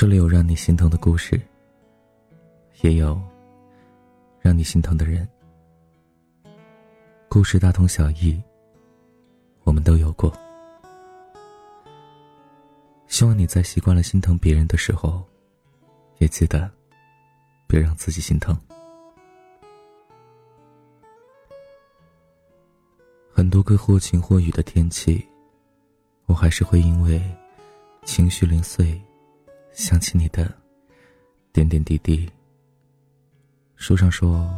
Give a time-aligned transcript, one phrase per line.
[0.00, 1.40] 这里有让你心疼的故事，
[2.82, 3.20] 也有
[4.38, 5.28] 让你心疼的人。
[7.28, 8.40] 故事大同小异，
[9.64, 10.32] 我们都有过。
[13.08, 15.20] 希望你在习惯了心疼别人的时候，
[16.18, 16.70] 也记得
[17.66, 18.56] 别让自己心疼。
[23.32, 25.26] 很多个或晴或雨的天气，
[26.26, 27.20] 我还是会因为
[28.04, 28.96] 情绪零碎。
[29.78, 30.52] 想起你的
[31.52, 32.28] 点点滴滴。
[33.76, 34.52] 书上说，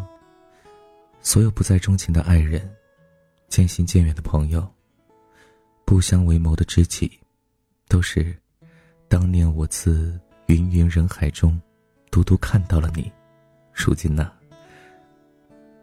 [1.21, 2.75] 所有不再钟情的爱人，
[3.47, 4.67] 渐行渐远的朋友，
[5.85, 7.21] 不相为谋的知己，
[7.87, 8.35] 都是
[9.09, 11.61] 当年我自芸芸人海中，
[12.11, 13.13] 独独看到了你。
[13.75, 14.33] 如今呢，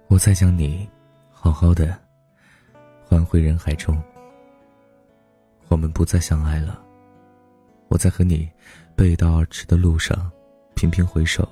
[0.07, 0.89] 我再将你
[1.29, 1.95] 好好的
[3.07, 4.01] 还回人海中。
[5.67, 6.83] 我们不再相爱了。
[7.87, 8.49] 我在和你
[8.97, 10.31] 背道而驰的路上，
[10.73, 11.47] 频频回首。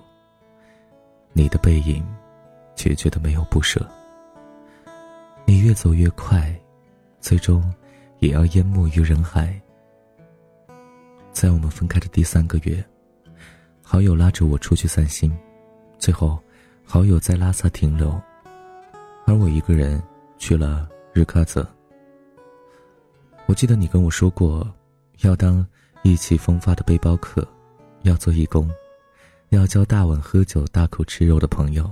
[1.32, 2.04] 你的背影，
[2.76, 3.88] 决绝的没有不舍。
[5.46, 6.60] 你越走越快，
[7.20, 7.72] 最终
[8.18, 9.62] 也要淹没于人海。
[11.34, 12.84] 在我们分开的第三个月，
[13.84, 15.32] 好友拉着我出去散心，
[16.00, 16.40] 最后
[16.84, 18.20] 好友在拉萨停留，
[19.28, 20.02] 而我一个人
[20.40, 21.64] 去了日喀则。
[23.46, 24.68] 我记得你跟我说过，
[25.20, 25.64] 要当。
[26.06, 27.48] 意气风发的背包客，
[28.04, 28.70] 要做义工，
[29.50, 31.92] 要交大碗喝酒、大口吃肉的朋友，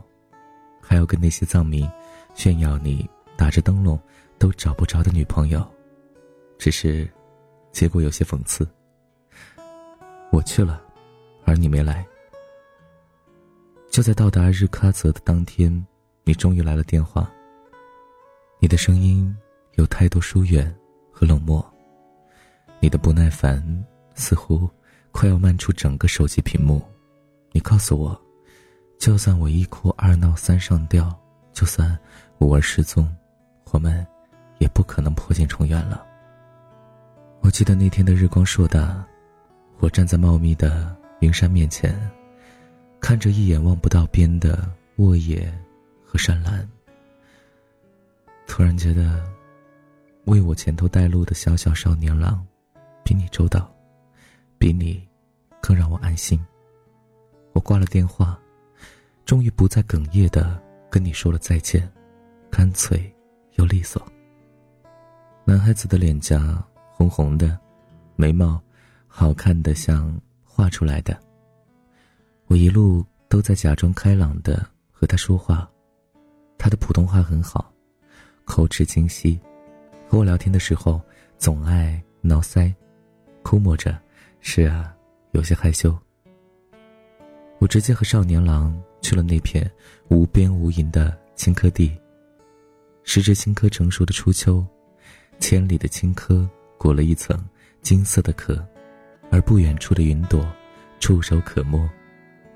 [0.79, 1.89] 还要跟那些藏民
[2.35, 3.99] 炫耀你打着灯笼
[4.37, 5.67] 都找不着的女朋友。
[6.59, 7.09] 只是，
[7.71, 8.67] 结果有些讽刺。
[10.31, 10.79] 我去了，
[11.43, 12.05] 而你没来。
[13.89, 15.87] 就在到达日喀则的当天，
[16.23, 17.27] 你终于来了电话。
[18.59, 19.35] 你的声音
[19.73, 20.71] 有太多疏远
[21.11, 21.67] 和冷漠，
[22.79, 23.83] 你的不耐烦。
[24.15, 24.69] 似乎
[25.11, 26.81] 快要漫出整个手机屏幕。
[27.51, 28.19] 你告诉我，
[28.97, 31.13] 就算我一哭二闹三上吊，
[31.51, 31.97] 就算
[32.39, 33.07] 五儿失踪，
[33.71, 34.05] 我们
[34.59, 36.05] 也不可能破镜重圆了。
[37.41, 39.05] 我记得那天的日光硕大，
[39.79, 41.93] 我站在茂密的云山面前，
[42.99, 45.53] 看着一眼望不到边的沃野
[46.05, 46.67] 和山岚，
[48.47, 49.21] 突然觉得，
[50.25, 52.45] 为我前头带路的小小少年郎，
[53.03, 53.72] 比你周到。
[54.63, 55.05] 比你
[55.61, 56.39] 更让我安心。
[57.51, 58.39] 我挂了电话，
[59.25, 60.57] 终于不再哽咽的
[60.89, 61.85] 跟你说了再见，
[62.49, 63.13] 干脆
[63.55, 64.01] 又利索。
[65.43, 67.59] 男孩子的脸颊红红的，
[68.15, 68.57] 眉毛
[69.05, 71.21] 好看的像画出来的。
[72.45, 75.69] 我一路都在假装开朗的和他说话，
[76.57, 77.69] 他的普通话很好，
[78.45, 79.37] 口齿清晰，
[80.07, 81.01] 和我聊天的时候
[81.37, 82.73] 总爱挠腮，
[83.43, 84.01] 哭摸着。
[84.45, 84.93] 是啊，
[85.31, 85.97] 有些害羞。
[87.59, 89.71] 我直接和少年郎去了那片
[90.09, 91.97] 无边无垠的青稞地。
[93.03, 94.63] 时值青稞成熟的初秋，
[95.39, 96.45] 千里的青稞
[96.77, 97.41] 裹了一层
[97.81, 98.63] 金色的壳，
[99.31, 100.45] 而不远处的云朵
[100.99, 101.89] 触手可摸。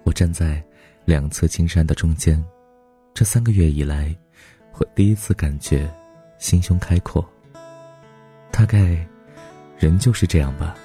[0.03, 0.61] 我站在
[1.05, 2.43] 两侧青山的中间，
[3.13, 4.13] 这三个月以来，
[4.73, 5.89] 我第一次感觉
[6.37, 7.25] 心胸开阔。
[8.51, 9.07] 大概，
[9.79, 10.75] 人就是这样吧。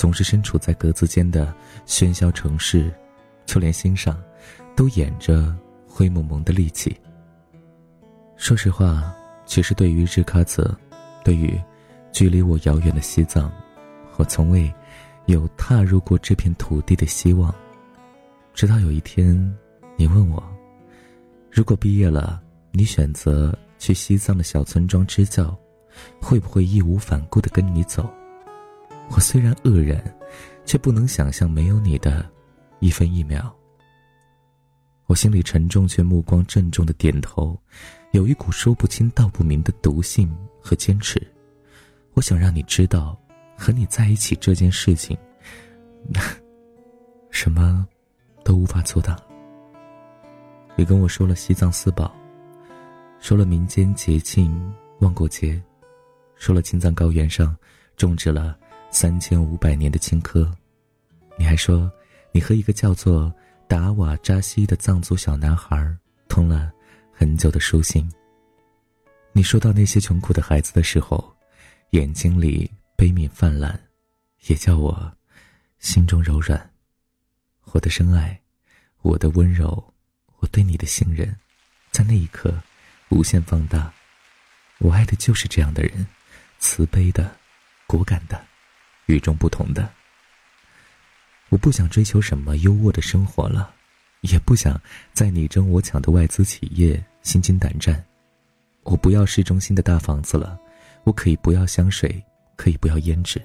[0.00, 2.90] 总是身处在格子间的喧嚣城市，
[3.44, 4.18] 就连心上，
[4.74, 5.54] 都掩着
[5.86, 6.98] 灰蒙蒙的戾气。
[8.34, 10.74] 说实话，其实对于日喀则，
[11.22, 11.60] 对于
[12.12, 13.52] 距离我遥远的西藏，
[14.16, 14.72] 我从未
[15.26, 17.54] 有踏入过这片土地的希望。
[18.54, 19.54] 直到有一天，
[19.98, 20.42] 你问我，
[21.50, 25.54] 如果毕业了，你选择去西藏的小村庄支教，
[26.22, 28.10] 会不会义无反顾的跟你走？
[29.12, 30.02] 我虽然愕然，
[30.64, 32.24] 却不能想象没有你的
[32.78, 33.54] 一分一秒。
[35.06, 37.60] 我心里沉重，却目光郑重的点头，
[38.12, 41.20] 有一股说不清道不明的毒性和坚持。
[42.14, 43.20] 我想让你知道，
[43.56, 45.18] 和你在一起这件事情，
[47.30, 47.84] 什么
[48.44, 49.20] 都无法阻挡。
[50.76, 52.14] 你跟我说了西藏四宝，
[53.18, 55.60] 说了民间节庆望过节，
[56.36, 57.56] 说了青藏高原上
[57.96, 58.56] 种植了。
[58.90, 60.52] 三千五百年的青稞，
[61.38, 61.90] 你还说，
[62.32, 63.32] 你和一个叫做
[63.68, 65.96] 达瓦扎西的藏族小男孩
[66.28, 66.72] 通了
[67.12, 68.10] 很久的书信。
[69.32, 71.32] 你说到那些穷苦的孩子的时候，
[71.90, 73.78] 眼睛里悲悯泛滥，
[74.48, 75.12] 也叫我
[75.78, 76.70] 心中柔软。
[77.72, 78.38] 我的深爱，
[79.02, 79.94] 我的温柔，
[80.38, 81.34] 我对你的信任，
[81.92, 82.52] 在那一刻
[83.10, 83.92] 无限放大。
[84.78, 86.04] 我爱的就是这样的人，
[86.58, 87.36] 慈悲的，
[87.86, 88.49] 果敢的。
[89.10, 89.88] 与众不同的，
[91.48, 93.74] 我不想追求什么优渥的生活了，
[94.20, 94.80] 也不想
[95.12, 98.04] 在你争我抢的外资企业心惊胆战。
[98.82, 100.58] 我不要市中心的大房子了，
[101.04, 102.22] 我可以不要香水，
[102.56, 103.40] 可以不要胭脂。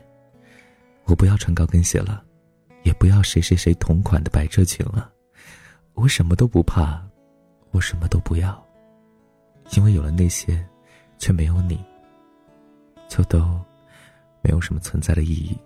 [1.06, 2.24] 我不要穿高跟鞋了，
[2.84, 5.12] 也不要谁谁谁同款的百褶裙了。
[5.94, 7.02] 我什么都不怕，
[7.72, 8.66] 我什么都不要，
[9.76, 10.66] 因为有了那些，
[11.18, 11.84] 却没有你，
[13.08, 13.60] 就都
[14.46, 15.58] 没有什么存在的意义。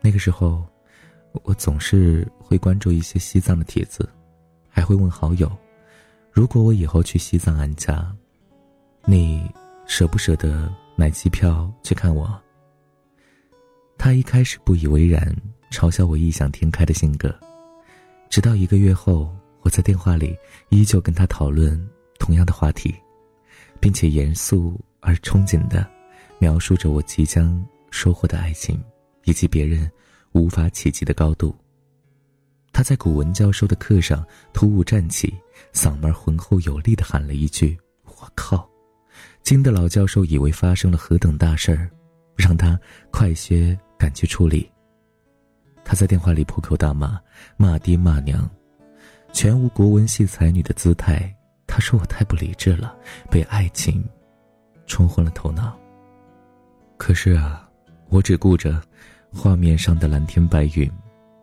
[0.00, 0.66] 那个时候。
[1.44, 4.08] 我总是会关注一些西藏的帖子，
[4.68, 5.48] 还会问好友
[6.32, 8.10] ：“如果我以后去西藏安家，
[9.04, 9.48] 你
[9.86, 12.26] 舍不舍得买机票去看我？”
[13.98, 15.32] 他一开始不以为然，
[15.70, 17.32] 嘲笑我异想天开的性格，
[18.30, 20.34] 直到一个月后，我在电话里
[20.70, 21.78] 依旧跟他讨论
[22.18, 22.92] 同样的话题，
[23.78, 25.88] 并且严肃而憧憬的
[26.38, 28.82] 描述着我即将收获的爱情，
[29.24, 29.90] 以及别人。
[30.32, 31.56] 无法企及的高度。
[32.70, 35.34] 他在古文教授的课上突兀站起，
[35.72, 38.68] 嗓门浑厚有力的喊了一句：“我靠！”
[39.42, 41.90] 惊得老教授以为发生了何等大事儿，
[42.36, 42.78] 让他
[43.10, 44.70] 快些赶去处理。
[45.82, 47.18] 他在电话里破口大骂，
[47.56, 48.48] 骂爹骂娘，
[49.32, 51.34] 全无国文系才女的姿态。
[51.66, 52.94] 他说我太不理智了，
[53.30, 54.06] 被爱情
[54.86, 55.76] 冲昏了头脑。
[56.98, 57.66] 可是啊，
[58.10, 58.78] 我只顾着。
[59.30, 60.90] 画面上的蓝天白云，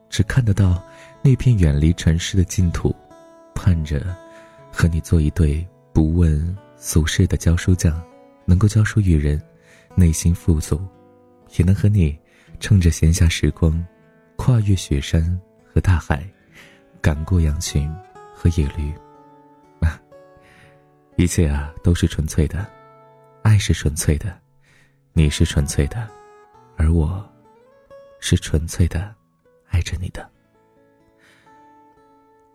[0.09, 0.83] 只看得到
[1.21, 2.93] 那片远离尘世的净土，
[3.53, 4.03] 盼着
[4.71, 8.01] 和你做一对不问俗世的教书匠，
[8.43, 9.39] 能够教书育人，
[9.93, 10.81] 内心富足，
[11.57, 12.17] 也能和你
[12.59, 13.85] 趁着闲暇时光，
[14.35, 15.39] 跨越雪山
[15.71, 16.27] 和大海，
[17.01, 17.87] 赶过羊群
[18.33, 18.91] 和野驴。
[19.79, 20.01] 啊，
[21.17, 22.65] 一切啊都是纯粹的，
[23.43, 24.35] 爱是纯粹的，
[25.17, 26.06] 你是纯粹的，
[26.75, 27.25] 而我。
[28.19, 29.15] 是纯粹的，
[29.69, 30.29] 爱着你的。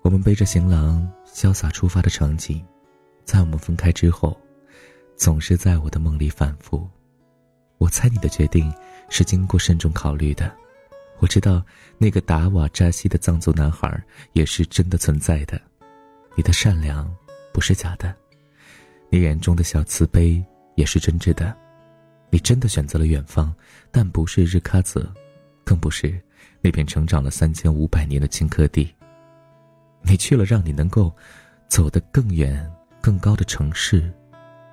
[0.03, 2.63] 我们背着行囊潇洒出发的场景，
[3.25, 4.39] 在我们分开之后，
[5.17, 6.87] 总是在我的梦里反复。
[7.79, 8.71] 我猜你的决定
[9.09, 10.55] 是经过慎重考虑的。
[11.21, 11.65] 我知道
[11.97, 14.03] 那个达瓦扎西的藏族男孩
[14.35, 15.59] 也是真的存在的。
[16.35, 17.11] 你的善良
[17.55, 18.15] 不是假的，
[19.09, 21.57] 你眼中的小慈悲也是真挚的。
[22.31, 23.55] 你真的选择了远方，
[23.91, 25.13] 但不是日喀则。
[25.63, 26.21] 更不是
[26.61, 28.93] 那片成长了三千五百年的青稞地。
[30.03, 31.15] 你去了让你能够
[31.69, 32.69] 走得更远、
[33.01, 34.13] 更高的城市，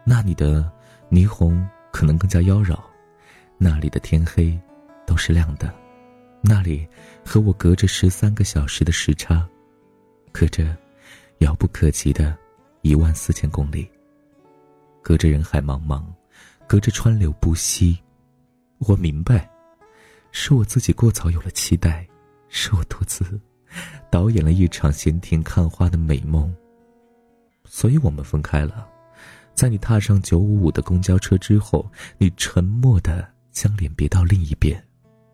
[0.04, 0.72] 那里的
[1.12, 2.80] 霓虹可能更加妖娆，
[3.60, 4.58] 那里的天黑
[5.06, 5.72] 都是亮的，
[6.42, 6.88] 那里
[7.24, 9.48] 和我隔着十三个小时的时差，
[10.32, 10.76] 隔着
[11.40, 12.36] 遥不可及的
[12.82, 13.88] 一万四千公里，
[15.04, 16.04] 隔着人海茫茫，
[16.68, 17.98] 隔着川流不息。
[18.80, 19.50] 我明白。
[20.32, 22.08] 是我自己过早有了期待，
[22.50, 23.26] 是我独自
[24.12, 26.54] 导演了一场闲庭看花的美梦。
[27.64, 28.88] 所以我们分开了。
[29.56, 31.90] 在你踏上九五五的公交车之后，
[32.20, 34.80] 你沉默的将脸别到另一边，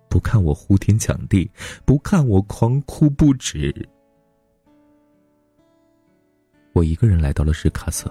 [0.10, 1.51] 不看我呼天抢地，
[1.84, 3.74] 不看我狂哭不止。
[6.72, 8.10] 我一个人来到了日喀则，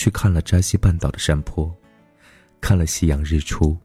[0.00, 1.70] 去看了扎西半岛的山坡，
[2.58, 3.76] 看了夕阳日出。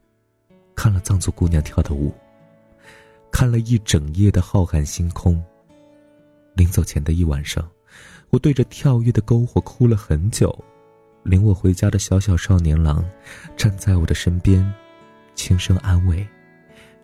[0.74, 2.10] 看了藏族姑娘跳的舞，
[3.30, 5.44] 看了一整夜的浩瀚星空。
[6.54, 7.70] 临走前的一晚上，
[8.30, 10.58] 我对着跳跃的篝火哭了很久。
[11.22, 13.04] 领我回家的小小少年郎，
[13.54, 14.72] 站在我的身边，
[15.34, 16.26] 轻声安慰，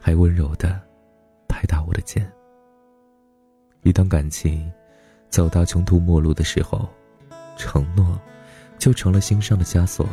[0.01, 0.81] 还温柔的
[1.47, 2.27] 拍打我的肩。
[3.83, 4.73] 一段感情
[5.29, 6.89] 走到穷途末路的时候，
[7.59, 8.19] 承诺
[8.83, 10.05] 就成了心上的枷锁。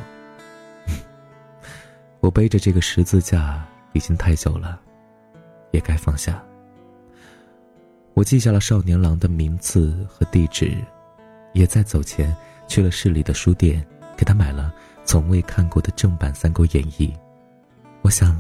[2.22, 4.80] 我背着这个十字架已经太久了，
[5.72, 6.40] 也该放下。
[8.14, 10.78] 我记下了少年郎的名字和地址，
[11.54, 12.36] 也在走前
[12.68, 13.84] 去了市里的书店，
[14.16, 14.72] 给他买了
[15.04, 17.08] 从未看过的正版《三国演义》。
[18.04, 18.38] 我想，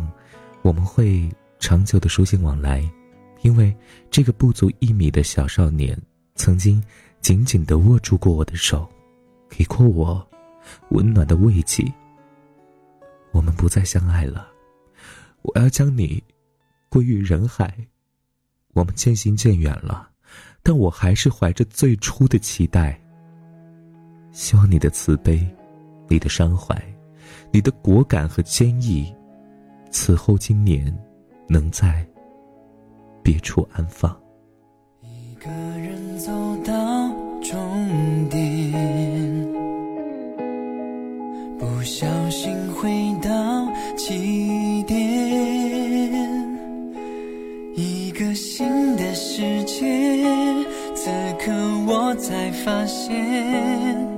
[0.61, 2.87] 我们会长久的书信往来，
[3.41, 3.75] 因为
[4.11, 5.99] 这个不足一米的小少年，
[6.35, 6.83] 曾经
[7.19, 8.87] 紧紧的握住过我的手，
[9.49, 10.25] 给过我
[10.89, 11.91] 温暖的慰藉。
[13.31, 14.47] 我们不再相爱了，
[15.41, 16.23] 我要将你
[16.89, 17.75] 归于人海。
[18.73, 20.09] 我们渐行渐远了，
[20.61, 22.99] 但我还是怀着最初的期待。
[24.31, 25.45] 希望你的慈悲，
[26.07, 26.81] 你的伤怀，
[27.51, 29.13] 你的果敢和坚毅，
[29.91, 30.95] 此后今年
[31.47, 32.07] 能在
[33.23, 34.15] 别处安放。
[35.01, 36.31] 一个人走
[36.63, 37.09] 到
[37.41, 38.98] 终点。
[41.79, 43.29] 不小心回到
[43.95, 44.99] 起点
[47.73, 49.85] 一个新的世界
[50.93, 51.09] 此
[51.39, 51.53] 刻
[51.87, 54.08] 我才发现。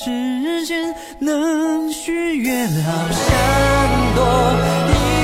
[0.00, 4.22] 时间，能许愿，好想多。
[4.88, 5.17] 一